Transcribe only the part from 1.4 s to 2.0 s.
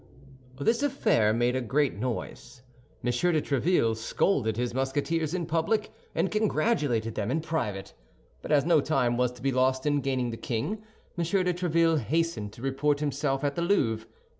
a great